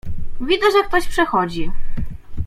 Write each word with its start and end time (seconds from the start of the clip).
"Widzę, 0.41 0.71
że 0.71 0.83
ktoś 0.87 1.07
przechodzi." 1.07 1.71